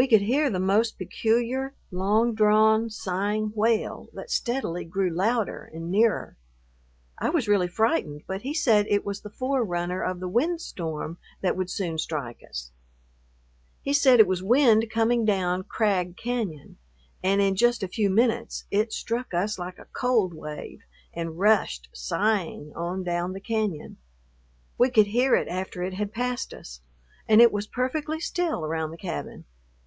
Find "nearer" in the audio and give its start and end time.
5.90-6.36